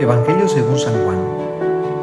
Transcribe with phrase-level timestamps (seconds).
[0.00, 1.18] Evangelio según San Juan.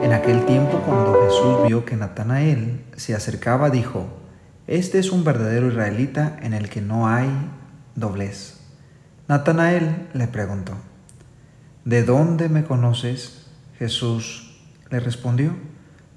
[0.04, 4.06] En aquel tiempo cuando Jesús vio que Natanael se acercaba, dijo,
[4.68, 7.28] Este es un verdadero israelita en el que no hay
[7.96, 8.60] doblez.
[9.28, 10.74] Natanael le preguntó,
[11.84, 13.48] ¿De dónde me conoces?
[13.80, 14.62] Jesús
[14.92, 15.56] le respondió,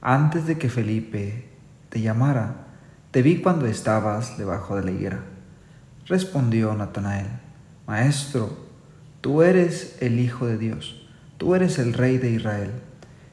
[0.02, 1.48] Antes de que Felipe
[1.88, 2.66] te llamara,
[3.10, 5.20] te vi cuando estabas debajo de la higuera.
[6.10, 7.28] Respondió Natanael,
[7.86, 8.66] Maestro,
[9.22, 11.00] tú eres el Hijo de Dios
[11.40, 12.70] tú eres el rey de Israel.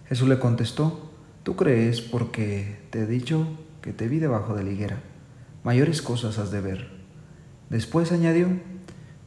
[0.08, 1.12] Jesús le contestó,
[1.44, 3.46] tú crees porque te he dicho
[3.82, 5.00] que te vi debajo de la higuera.
[5.66, 6.88] Mayores cosas has de ver.
[7.70, 8.48] Después añadió,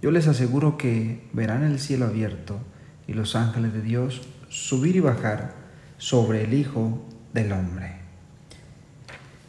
[0.01, 2.59] yo les aseguro que verán el cielo abierto
[3.07, 5.55] y los ángeles de Dios subir y bajar
[5.99, 8.00] sobre el Hijo del Hombre.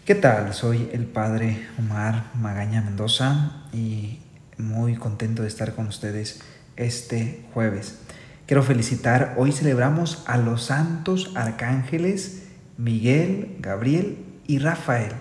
[0.03, 0.51] ¿Qué tal?
[0.55, 4.17] Soy el Padre Omar Magaña Mendoza y
[4.57, 6.41] muy contento de estar con ustedes
[6.75, 7.99] este jueves.
[8.47, 15.11] Quiero felicitar, hoy celebramos a los santos arcángeles Miguel, Gabriel y Rafael.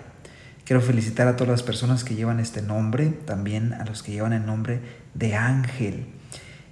[0.65, 4.33] Quiero felicitar a todas las personas que llevan este nombre, también a los que llevan
[4.33, 4.79] el nombre
[5.13, 6.07] de ángel.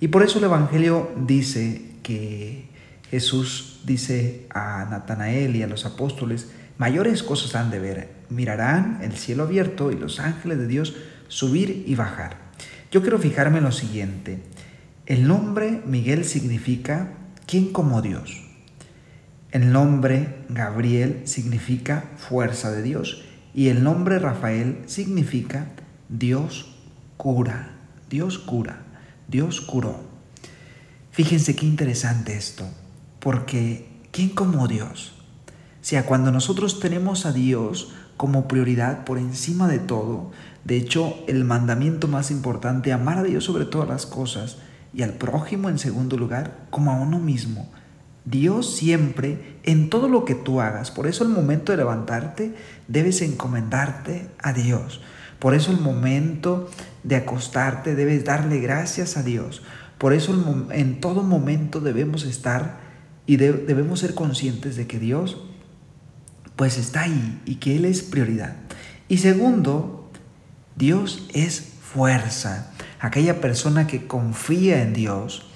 [0.02, 2.70] Y por eso el Evangelio dice que
[3.12, 6.48] Jesús dice a Natanael y a los apóstoles,
[6.80, 10.96] mayores cosas han de ver, mirarán el cielo abierto y los ángeles de Dios
[11.28, 12.38] subir y bajar.
[12.90, 14.40] Yo quiero fijarme en lo siguiente,
[15.06, 17.12] el nombre Miguel significa
[17.46, 18.44] ¿quién como Dios?
[19.52, 25.68] El nombre Gabriel significa fuerza de Dios y el nombre Rafael significa
[26.08, 26.76] Dios
[27.18, 27.74] cura,
[28.10, 28.84] Dios cura,
[29.28, 30.00] Dios curó.
[31.12, 32.70] Fíjense qué interesante esto,
[33.20, 35.19] porque ¿quién como Dios?
[35.82, 40.32] Sea, cuando nosotros tenemos a Dios como prioridad por encima de todo,
[40.66, 44.58] de hecho el mandamiento más importante, amar a Dios sobre todas las cosas,
[44.94, 47.70] y al prójimo en segundo lugar, como a uno mismo.
[48.26, 52.56] Dios siempre, en todo lo que tú hagas, por eso el momento de levantarte,
[52.88, 55.02] debes encomendarte a Dios.
[55.40, 56.70] Por eso el momento
[57.04, 59.62] de acostarte, debes darle gracias a Dios.
[59.98, 62.80] Por eso en todo momento debemos estar
[63.26, 65.38] y debemos ser conscientes de que Dios
[66.60, 68.54] pues está ahí y que Él es prioridad.
[69.08, 70.12] Y segundo,
[70.76, 72.74] Dios es fuerza.
[73.00, 75.50] Aquella persona que confía en Dios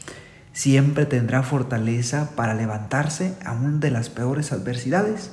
[0.53, 5.31] siempre tendrá fortaleza para levantarse aún de las peores adversidades.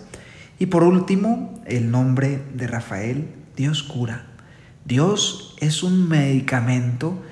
[0.58, 4.26] Y por último, el nombre de Rafael, Dios cura.
[4.84, 7.22] Dios es un medicamento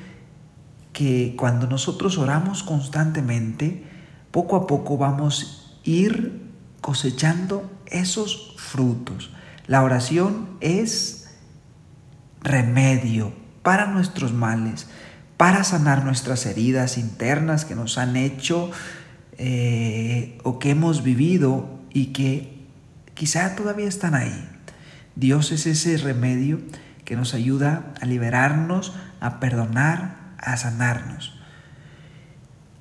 [0.93, 3.82] que cuando nosotros oramos constantemente,
[4.31, 6.41] poco a poco vamos a ir
[6.81, 9.31] cosechando esos frutos.
[9.66, 11.31] La oración es
[12.41, 13.32] remedio
[13.62, 14.87] para nuestros males,
[15.37, 18.71] para sanar nuestras heridas internas que nos han hecho
[19.37, 22.66] eh, o que hemos vivido y que
[23.15, 24.49] quizá todavía están ahí.
[25.16, 26.60] Dios es ese remedio
[27.05, 31.38] que nos ayuda a liberarnos, a perdonar, a sanarnos.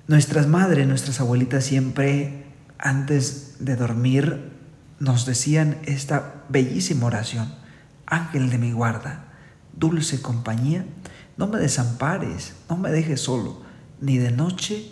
[0.08, 2.46] Nuestras madres, nuestras abuelitas siempre
[2.78, 4.57] antes de dormir
[5.00, 7.54] nos decían esta bellísima oración,
[8.06, 9.34] Ángel de mi guarda,
[9.74, 10.86] dulce compañía,
[11.38, 13.62] no me desampares, no me dejes solo,
[14.02, 14.92] ni de noche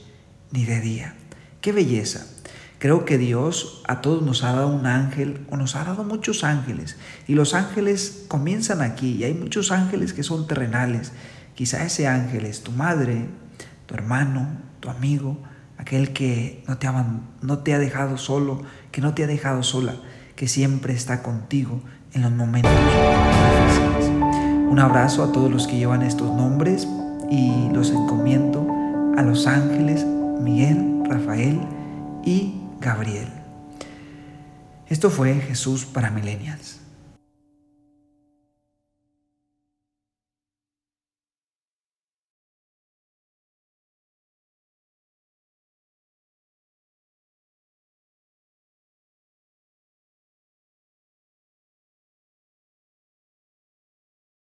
[0.52, 1.16] ni de día.
[1.62, 2.28] ¡Qué belleza!
[2.78, 6.44] Creo que Dios a todos nos ha dado un ángel o nos ha dado muchos
[6.44, 11.14] ángeles y los ángeles comienzan aquí y hay muchos ángeles que son terrenales.
[11.56, 13.28] Quizá ese ángel es tu madre,
[13.86, 14.50] tu hermano,
[14.82, 15.42] tu amigo,
[15.78, 17.06] aquel que no te, ha,
[17.42, 19.96] no te ha dejado solo, que no te ha dejado sola,
[20.36, 21.82] que siempre está contigo
[22.14, 24.10] en los momentos difíciles.
[24.70, 26.88] Un abrazo a todos los que llevan estos nombres
[27.30, 28.68] y los encomiendo
[29.18, 31.60] a los ángeles Miguel, Rafael
[32.24, 33.28] y Gabriel.
[34.88, 36.85] Esto fue Jesús para Millennials.